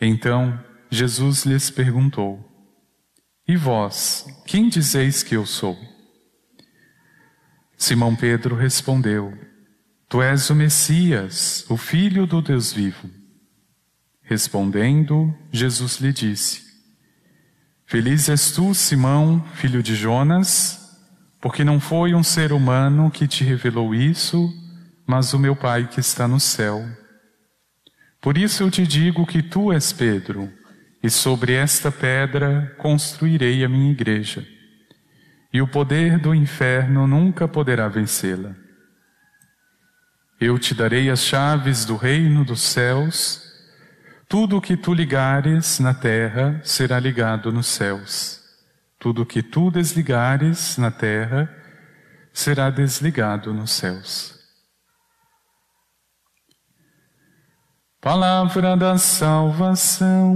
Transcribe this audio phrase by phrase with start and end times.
[0.00, 0.58] Então
[0.90, 2.44] Jesus lhes perguntou:
[3.46, 5.78] E vós, quem dizeis que eu sou?
[7.76, 9.36] Simão Pedro respondeu:
[10.08, 13.10] Tu és o Messias, o Filho do Deus vivo.
[14.22, 16.62] Respondendo, Jesus lhe disse:
[17.86, 20.78] Feliz és tu, Simão, filho de Jonas,
[21.40, 24.48] porque não foi um ser humano que te revelou isso,
[25.06, 26.86] mas o meu Pai que está no céu.
[28.20, 30.52] Por isso eu te digo que tu és Pedro,
[31.02, 34.46] e sobre esta pedra construirei a minha igreja,
[35.52, 38.54] e o poder do inferno nunca poderá vencê-la.
[40.38, 43.42] Eu te darei as chaves do reino dos céus,
[44.28, 48.40] tudo o que tu ligares na terra será ligado nos céus,
[48.98, 51.50] tudo o que tu desligares na terra
[52.32, 54.39] será desligado nos céus.
[58.00, 60.34] Palavra da salvação.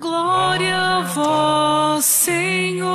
[0.00, 2.90] Glória a vós, Senhor.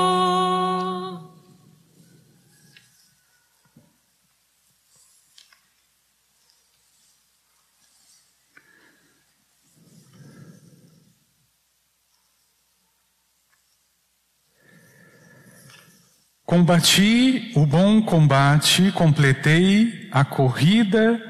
[16.45, 21.21] Combati o bom combate, completei a corrida,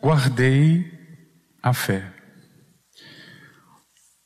[0.00, 0.95] guardei
[1.66, 2.04] a fé.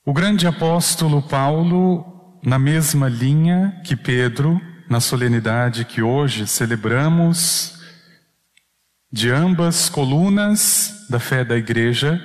[0.05, 4.60] O grande apóstolo Paulo, na mesma linha que Pedro,
[4.91, 7.81] na solenidade que hoje celebramos,
[9.10, 12.22] de ambas colunas da fé da igreja,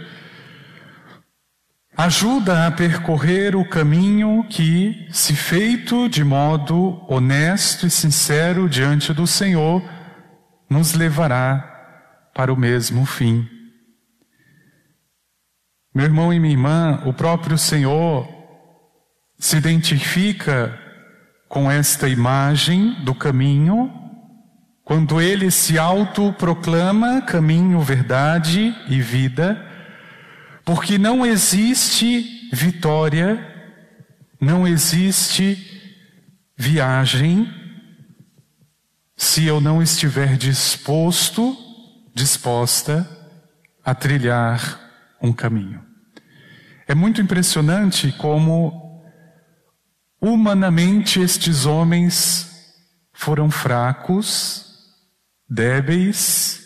[1.95, 9.25] ajuda a percorrer o caminho que, se feito de modo honesto e sincero diante do
[9.25, 9.81] Senhor,
[10.69, 13.54] nos levará para o mesmo fim.
[15.95, 18.27] Meu irmão e minha irmã, o próprio Senhor
[19.39, 20.77] se identifica
[21.47, 23.89] com esta imagem do caminho,
[24.83, 29.65] quando ele se autoproclama caminho, verdade e vida,
[30.65, 33.39] porque não existe vitória,
[34.41, 35.57] não existe
[36.57, 37.49] viagem,
[39.15, 41.55] se eu não estiver disposto,
[42.13, 43.09] disposta
[43.81, 44.81] a trilhar
[45.21, 45.84] um caminho.
[46.87, 49.01] É muito impressionante como
[50.21, 52.51] humanamente estes homens
[53.13, 54.65] foram fracos,
[55.49, 56.63] débeis,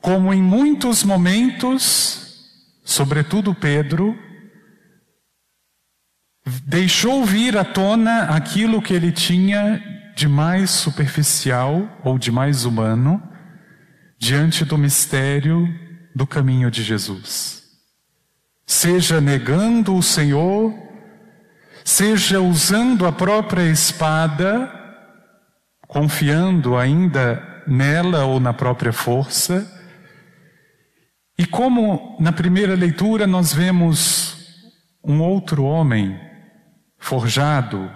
[0.00, 4.16] como em muitos momentos, sobretudo Pedro,
[6.64, 9.82] deixou vir à tona aquilo que ele tinha
[10.14, 13.20] de mais superficial ou de mais humano
[14.16, 15.68] diante do mistério
[16.14, 17.65] do caminho de Jesus.
[18.66, 20.74] Seja negando o Senhor,
[21.84, 24.68] seja usando a própria espada,
[25.86, 29.72] confiando ainda nela ou na própria força.
[31.38, 34.36] E como na primeira leitura nós vemos
[35.04, 36.18] um outro homem
[36.98, 37.88] forjado,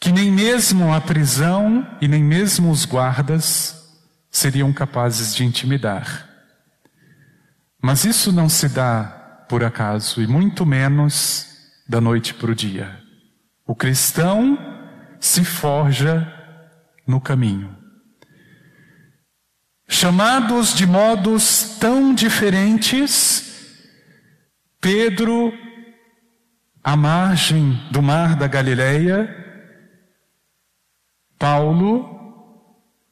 [0.00, 3.76] que nem mesmo a prisão e nem mesmo os guardas
[4.30, 6.26] seriam capazes de intimidar.
[7.82, 9.19] Mas isso não se dá
[9.50, 11.44] por acaso, e muito menos
[11.88, 13.02] da noite para o dia.
[13.66, 14.56] O cristão
[15.18, 16.32] se forja
[17.04, 17.76] no caminho.
[19.88, 23.82] Chamados de modos tão diferentes,
[24.80, 25.52] Pedro,
[26.84, 29.28] à margem do mar da Galileia,
[31.36, 32.08] Paulo,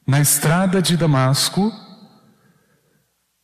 [0.07, 1.69] na estrada de Damasco,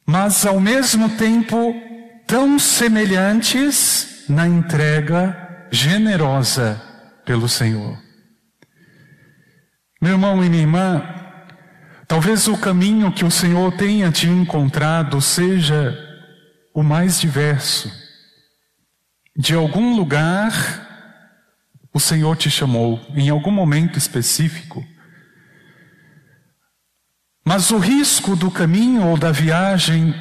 [0.07, 1.84] mas ao mesmo tempo
[2.27, 6.81] tão semelhantes na entrega generosa
[7.25, 7.97] pelo Senhor.
[10.01, 11.03] Meu irmão e minha irmã,
[12.07, 15.97] talvez o caminho que o Senhor tenha te encontrado seja
[16.73, 17.91] o mais diverso.
[19.37, 20.53] De algum lugar,
[21.93, 24.85] o Senhor te chamou, em algum momento específico.
[27.45, 30.13] Mas o risco do caminho ou da viagem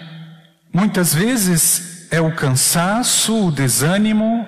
[0.72, 4.46] muitas vezes é o cansaço, o desânimo,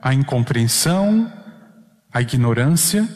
[0.00, 1.30] a incompreensão,
[2.10, 3.06] a ignorância,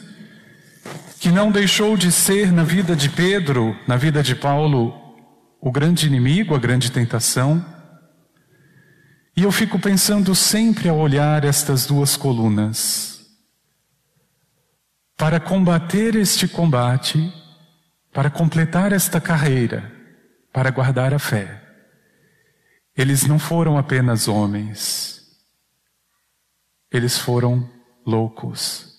[1.19, 4.93] que não deixou de ser na vida de Pedro, na vida de Paulo,
[5.59, 7.65] o grande inimigo, a grande tentação.
[9.35, 13.25] E eu fico pensando sempre ao olhar estas duas colunas.
[15.17, 17.33] Para combater este combate,
[18.13, 19.91] para completar esta carreira,
[20.53, 21.66] para guardar a fé,
[22.97, 25.21] eles não foram apenas homens,
[26.91, 27.69] eles foram
[28.03, 28.95] loucos.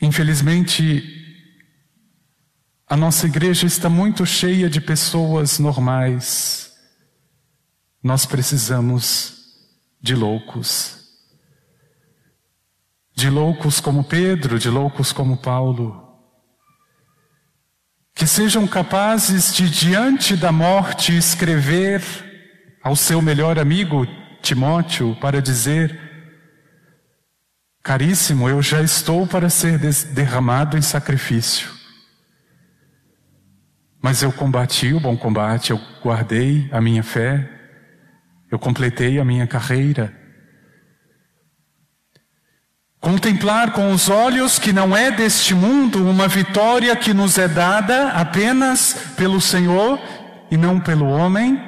[0.00, 1.22] Infelizmente,
[2.86, 6.72] a nossa igreja está muito cheia de pessoas normais.
[8.02, 9.34] Nós precisamos
[10.00, 11.02] de loucos.
[13.14, 16.03] De loucos como Pedro, de loucos como Paulo.
[18.14, 22.02] Que sejam capazes de, diante da morte, escrever
[22.82, 24.06] ao seu melhor amigo
[24.40, 25.98] Timóteo para dizer:
[27.82, 29.78] Caríssimo, eu já estou para ser
[30.12, 31.70] derramado em sacrifício.
[34.00, 37.50] Mas eu combati o bom combate, eu guardei a minha fé,
[38.50, 40.23] eu completei a minha carreira.
[43.04, 48.08] Contemplar com os olhos que não é deste mundo uma vitória que nos é dada
[48.12, 50.00] apenas pelo Senhor
[50.50, 51.60] e não pelo homem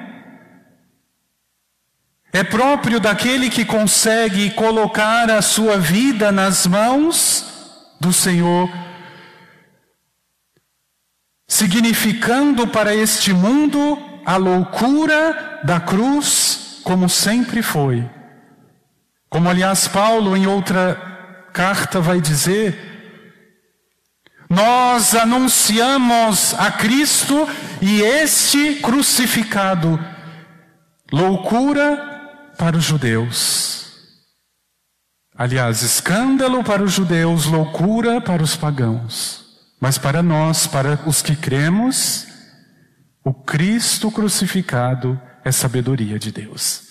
[2.33, 7.45] é próprio daquele que consegue colocar a sua vida nas mãos
[8.01, 8.71] do Senhor,
[11.47, 18.09] significando para este mundo a loucura da cruz, como sempre foi.
[19.29, 21.16] Como, aliás, Paulo, em outra
[21.57, 22.77] carta, vai dizer:
[24.51, 27.49] Nós anunciamos a Cristo
[27.81, 29.99] e este crucificado,
[31.11, 33.75] loucura para os judeus.
[35.35, 39.45] Aliás, escândalo para os judeus, loucura para os pagãos.
[39.81, 42.27] Mas para nós, para os que cremos,
[43.25, 46.83] o Cristo crucificado é sabedoria de Deus.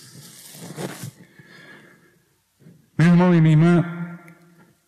[2.97, 4.04] Meu irmão e minha irmã,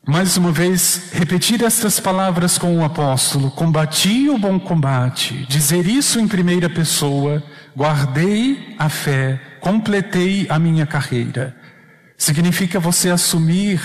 [0.07, 6.17] mais uma vez, repetir estas palavras com o apóstolo: combati o bom combate, dizer isso
[6.17, 7.43] em primeira pessoa,
[7.75, 11.53] guardei a fé, completei a minha carreira.
[12.17, 13.81] Significa você assumir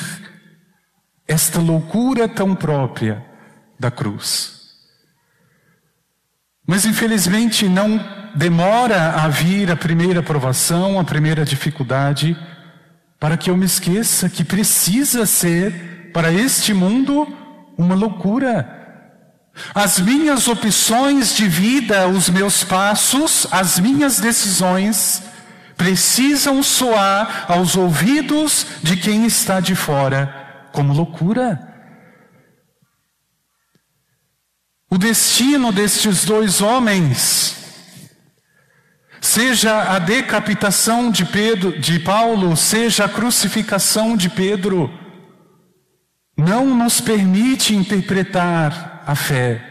[1.26, 3.24] esta loucura tão própria
[3.78, 4.60] da cruz.
[6.64, 8.00] Mas infelizmente não
[8.36, 12.36] demora a vir a primeira provação, a primeira dificuldade,
[13.18, 17.26] para que eu me esqueça que precisa ser, para este mundo,
[17.76, 18.80] uma loucura.
[19.74, 25.22] As minhas opções de vida, os meus passos, as minhas decisões,
[25.76, 30.42] precisam soar aos ouvidos de quem está de fora
[30.72, 31.68] como loucura.
[34.90, 37.56] O destino destes dois homens,
[39.20, 45.01] seja a decapitação de Pedro, de Paulo, seja a crucificação de Pedro,
[46.46, 49.64] não nos permite interpretar a fé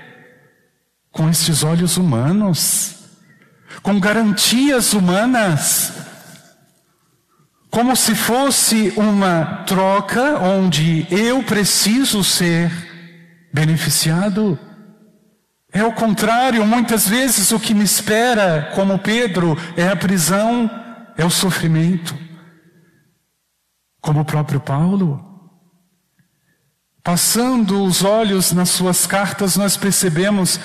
[1.11, 3.01] com estes olhos humanos
[3.81, 5.93] com garantias humanas,
[7.69, 12.69] como se fosse uma troca onde eu preciso ser
[13.53, 14.59] beneficiado.
[15.71, 20.69] É o contrário, muitas vezes o que me espera, como Pedro, é a prisão,
[21.17, 22.13] é o sofrimento.
[24.01, 25.30] Como o próprio Paulo.
[27.03, 30.59] Passando os olhos nas suas cartas, nós percebemos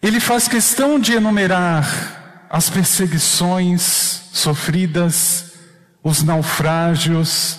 [0.00, 3.82] ele faz questão de enumerar as perseguições
[4.32, 5.54] sofridas,
[6.02, 7.58] os naufrágios,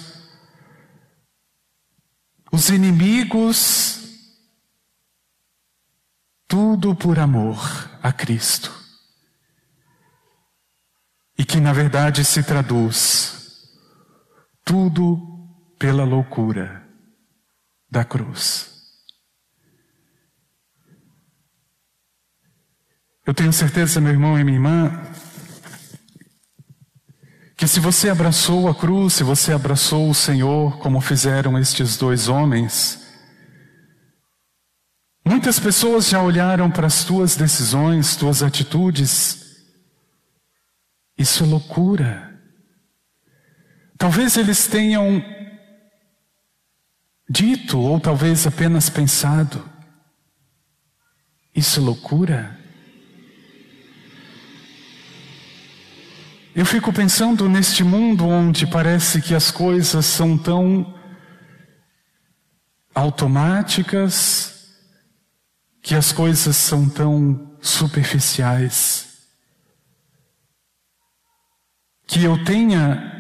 [2.51, 3.99] os inimigos,
[6.47, 7.59] tudo por amor
[8.01, 8.73] a Cristo.
[11.38, 13.67] E que na verdade se traduz
[14.63, 15.19] tudo
[15.77, 16.78] pela loucura
[17.89, 18.69] da cruz.
[23.25, 25.03] Eu tenho certeza, meu irmão e minha irmã,
[27.55, 32.27] que se você abraçou a cruz, se você abraçou o Senhor, como fizeram estes dois
[32.27, 33.05] homens,
[35.24, 39.63] muitas pessoas já olharam para as tuas decisões, tuas atitudes.
[41.17, 42.39] Isso é loucura.
[43.98, 45.22] Talvez eles tenham
[47.29, 49.63] dito, ou talvez apenas pensado,
[51.55, 52.57] isso é loucura.
[56.55, 60.95] Eu fico pensando neste mundo onde parece que as coisas são tão
[62.93, 64.67] automáticas,
[65.81, 69.07] que as coisas são tão superficiais.
[72.07, 73.18] Que eu tenha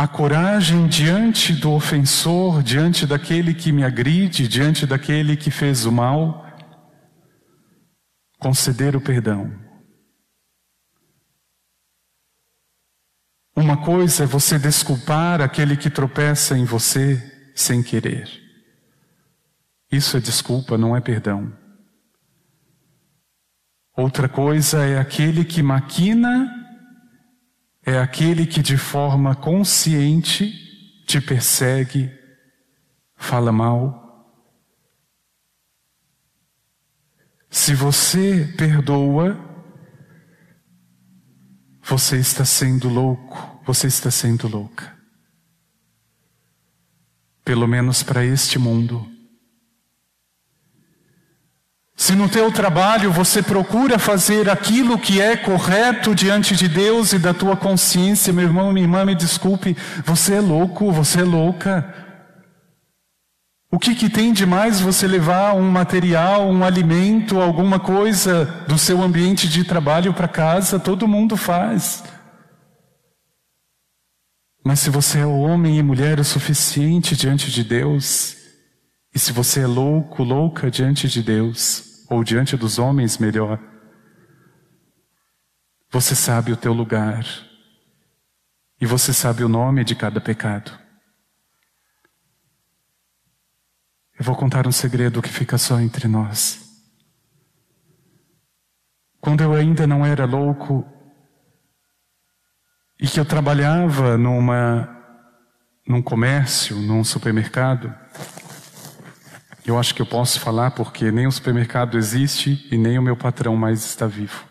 [0.00, 5.92] a coragem diante do ofensor, diante daquele que me agride, diante daquele que fez o
[5.92, 6.42] mal,
[8.38, 9.52] conceder o perdão.
[13.54, 18.26] Uma coisa é você desculpar aquele que tropeça em você sem querer.
[19.92, 21.52] Isso é desculpa, não é perdão.
[23.94, 26.59] Outra coisa é aquele que maquina,
[27.84, 30.52] é aquele que de forma consciente
[31.06, 32.10] te persegue,
[33.16, 33.98] fala mal.
[37.48, 39.38] Se você perdoa,
[41.82, 44.96] você está sendo louco você está sendo louca.
[47.44, 49.08] Pelo menos para este mundo.
[52.00, 57.18] Se no teu trabalho você procura fazer aquilo que é correto diante de Deus e
[57.18, 61.94] da tua consciência, meu irmão, minha irmã, me desculpe, você é louco, você é louca.
[63.70, 68.78] O que, que tem de mais você levar um material, um alimento, alguma coisa do
[68.78, 70.80] seu ambiente de trabalho para casa?
[70.80, 72.02] Todo mundo faz.
[74.64, 78.38] Mas se você é homem e mulher o suficiente diante de Deus,
[79.14, 83.58] e se você é louco, louca diante de Deus, ou diante dos homens melhor,
[85.88, 87.24] você sabe o teu lugar,
[88.80, 90.76] e você sabe o nome de cada pecado.
[94.18, 96.60] Eu vou contar um segredo que fica só entre nós.
[99.20, 100.84] Quando eu ainda não era louco,
[102.98, 104.96] e que eu trabalhava numa
[105.86, 107.92] num comércio, num supermercado.
[109.64, 113.16] Eu acho que eu posso falar porque nem o supermercado existe e nem o meu
[113.16, 114.48] patrão mais está vivo.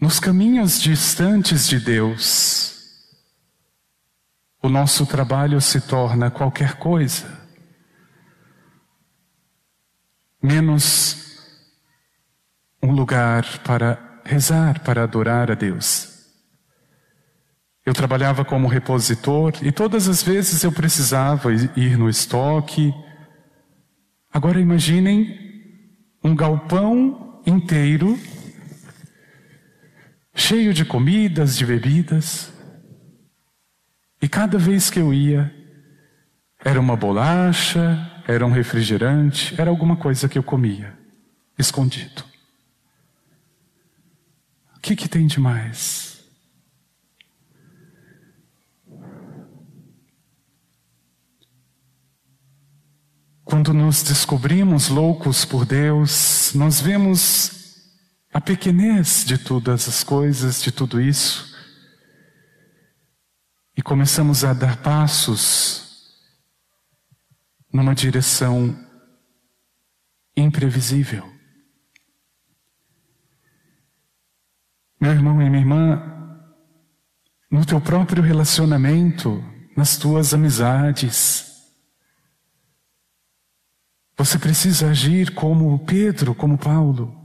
[0.00, 2.70] Nos caminhos distantes de Deus,
[4.62, 7.38] o nosso trabalho se torna qualquer coisa,
[10.42, 11.20] menos
[12.82, 16.09] um lugar para rezar, para adorar a Deus.
[17.84, 22.94] Eu trabalhava como repositor e todas as vezes eu precisava ir no estoque.
[24.32, 25.38] Agora imaginem
[26.22, 28.18] um galpão inteiro
[30.34, 32.52] cheio de comidas, de bebidas.
[34.20, 35.54] E cada vez que eu ia,
[36.62, 40.96] era uma bolacha, era um refrigerante, era alguma coisa que eu comia,
[41.58, 42.24] escondido.
[44.76, 46.09] O que, que tem de mais?
[53.50, 57.82] Quando nos descobrimos loucos por Deus, nós vemos
[58.32, 61.52] a pequenez de todas as coisas, de tudo isso,
[63.76, 66.14] e começamos a dar passos
[67.72, 68.78] numa direção
[70.36, 71.28] imprevisível.
[75.00, 76.40] Meu irmão e minha irmã,
[77.50, 79.42] no teu próprio relacionamento,
[79.76, 81.49] nas tuas amizades,
[84.22, 87.16] você precisa agir como Pedro, como Paulo.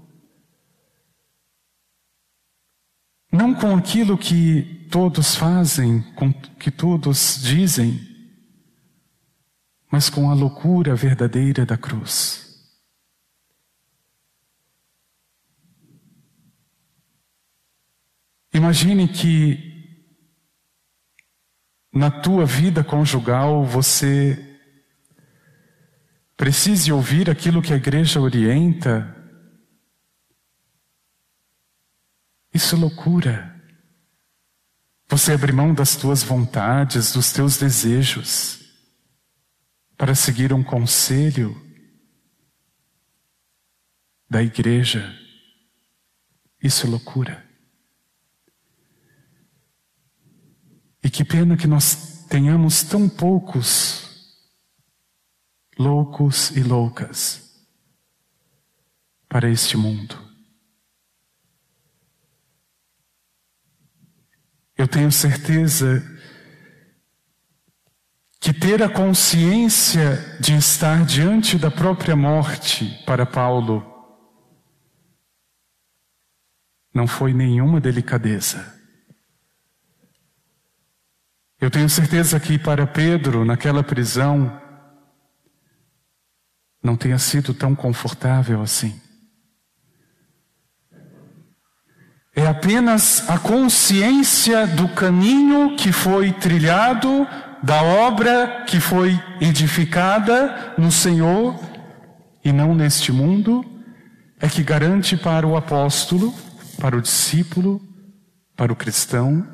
[3.29, 7.99] Não com aquilo que todos fazem, com que todos dizem,
[9.91, 12.65] mas com a loucura verdadeira da cruz.
[18.53, 19.99] Imagine que
[21.91, 24.54] na tua vida conjugal você
[26.37, 29.13] precise ouvir aquilo que a igreja orienta.
[32.53, 33.53] Isso é loucura.
[35.07, 38.59] Você abre mão das tuas vontades, dos teus desejos,
[39.97, 41.55] para seguir um conselho
[44.29, 45.13] da igreja.
[46.61, 47.45] Isso é loucura.
[51.03, 54.04] E que pena que nós tenhamos tão poucos
[55.77, 57.67] loucos e loucas
[59.27, 60.17] para este mundo.
[64.77, 66.03] Eu tenho certeza
[68.39, 73.91] que ter a consciência de estar diante da própria morte para Paulo
[76.93, 78.73] não foi nenhuma delicadeza.
[81.59, 84.61] Eu tenho certeza que para Pedro, naquela prisão,
[86.85, 89.01] não tenha sido tão confortável assim.
[92.35, 97.27] É apenas a consciência do caminho que foi trilhado,
[97.63, 101.59] da obra que foi edificada no Senhor
[102.43, 103.65] e não neste mundo,
[104.39, 106.33] é que garante para o apóstolo
[106.79, 107.81] para o discípulo,
[108.55, 109.47] para o cristão,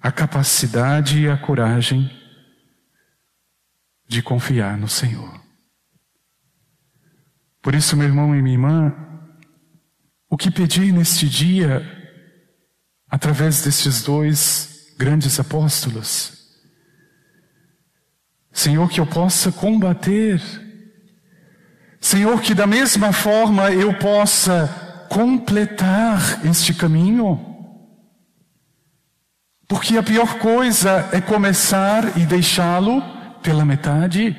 [0.00, 2.19] a capacidade e a coragem
[4.10, 5.40] de confiar no Senhor.
[7.62, 8.92] Por isso, meu irmão e minha irmã,
[10.28, 11.80] o que pedir neste dia,
[13.08, 16.58] através destes dois grandes apóstolos,
[18.52, 20.42] Senhor, que eu possa combater
[22.00, 27.46] Senhor, que da mesma forma eu possa completar este caminho.
[29.68, 34.36] Porque a pior coisa é começar e deixá-lo pela metade.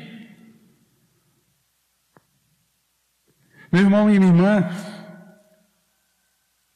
[3.72, 4.70] Meu irmão e minha irmã,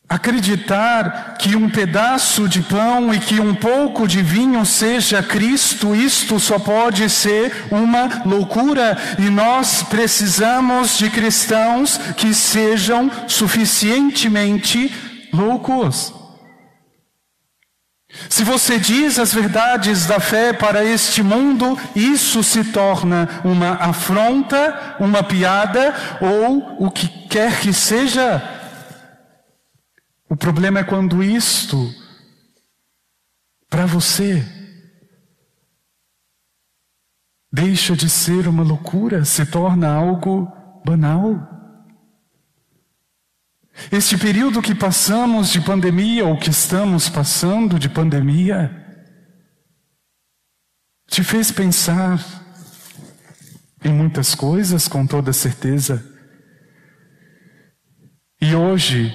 [0.08, 6.39] Acreditar que um pedaço de pão e que um pouco de vinho seja Cristo, isto
[6.39, 14.94] só pode ser uma loucura e nós precisamos de cristãos que sejam suficientemente
[15.34, 16.13] loucos.
[18.29, 24.95] Se você diz as verdades da fé para este mundo, isso se torna uma afronta,
[25.00, 28.41] uma piada ou o que quer que seja.
[30.29, 31.93] O problema é quando isto,
[33.69, 34.45] para você,
[37.51, 40.51] deixa de ser uma loucura, se torna algo
[40.84, 41.55] banal.
[43.91, 48.83] Este período que passamos de pandemia, ou que estamos passando de pandemia,
[51.07, 52.23] te fez pensar
[53.83, 56.03] em muitas coisas, com toda certeza.
[58.41, 59.13] E hoje,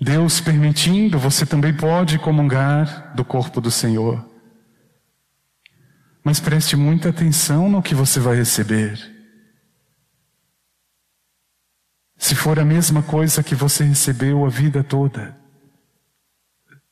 [0.00, 4.24] Deus permitindo, você também pode comungar do corpo do Senhor.
[6.22, 9.15] Mas preste muita atenção no que você vai receber.
[12.16, 15.38] Se for a mesma coisa que você recebeu a vida toda,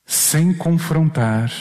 [0.05, 1.51] sem confrontar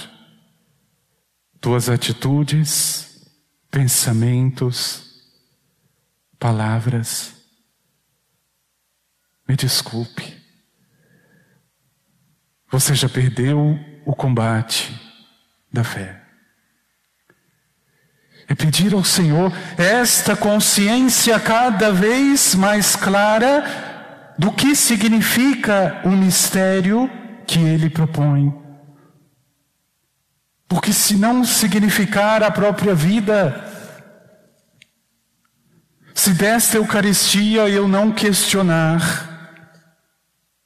[1.61, 3.27] tuas atitudes,
[3.71, 5.05] pensamentos,
[6.39, 7.35] palavras,
[9.49, 10.43] me desculpe.
[12.71, 14.93] Você já perdeu o combate
[15.73, 16.24] da fé.
[18.49, 23.65] É pedir ao Senhor esta consciência cada vez mais clara
[24.39, 27.11] do que significa o mistério
[27.47, 28.53] que Ele propõe.
[30.69, 33.65] Porque se não significar a própria vida,
[36.15, 39.35] se desta Eucaristia eu não questionar,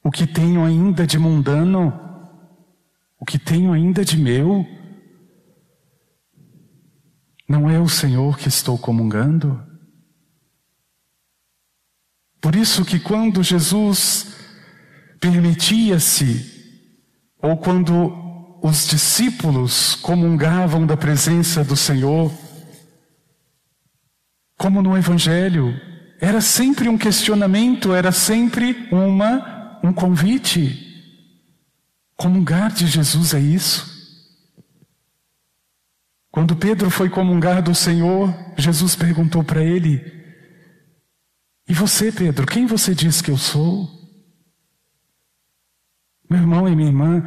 [0.03, 1.93] o que tenho ainda de mundano,
[3.19, 4.65] o que tenho ainda de meu,
[7.49, 9.59] não é o Senhor que estou comungando?
[12.39, 14.27] Por isso que quando Jesus
[15.19, 16.57] permitia-se,
[17.41, 22.31] ou quando os discípulos comungavam da presença do Senhor,
[24.57, 25.73] como no Evangelho,
[26.21, 30.85] era sempre um questionamento, era sempre uma um convite.
[32.15, 33.98] Comungar de Jesus é isso.
[36.31, 39.99] Quando Pedro foi comungar do Senhor, Jesus perguntou para ele:
[41.67, 43.89] E você, Pedro, quem você diz que eu sou?
[46.29, 47.25] Meu irmão e minha irmã,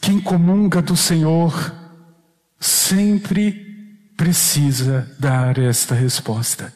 [0.00, 1.52] quem comunga do Senhor
[2.60, 6.72] sempre precisa dar esta resposta: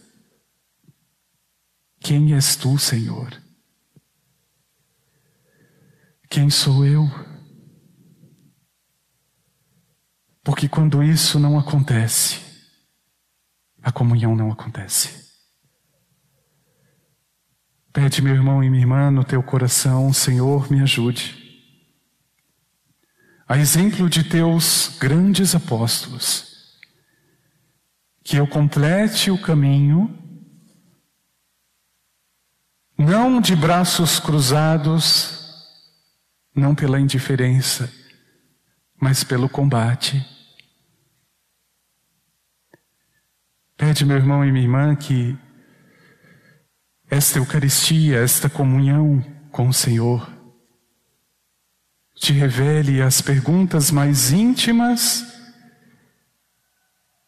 [2.00, 3.40] Quem és tu, Senhor?
[6.28, 7.08] Quem sou eu?
[10.48, 12.40] Porque quando isso não acontece,
[13.82, 15.30] a comunhão não acontece.
[17.92, 21.36] Pede, meu irmão e minha irmã, no teu coração, Senhor, me ajude.
[23.46, 26.78] A exemplo de teus grandes apóstolos,
[28.24, 30.18] que eu complete o caminho,
[32.96, 35.44] não de braços cruzados,
[36.56, 37.92] não pela indiferença,
[38.98, 40.37] mas pelo combate.
[43.78, 45.38] Pede, meu irmão e minha irmã, que
[47.08, 50.28] esta Eucaristia, esta comunhão com o Senhor.
[52.16, 55.24] Te revele as perguntas mais íntimas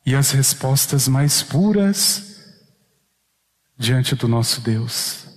[0.04, 2.52] e as respostas mais puras
[3.78, 5.28] diante do nosso Deus.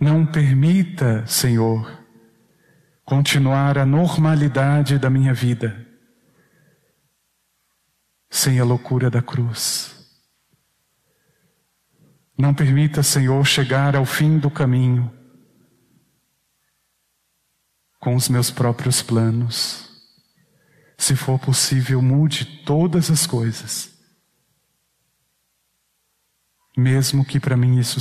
[0.00, 2.00] Não permita, Senhor,
[3.04, 5.91] continuar a normalidade da minha vida
[8.32, 9.94] sem a loucura da cruz.
[12.36, 15.12] Não permita, Senhor, chegar ao fim do caminho
[18.00, 19.86] com os meus próprios planos.
[20.96, 23.92] Se for possível, mude todas as coisas.
[26.74, 28.00] Mesmo que para mim isso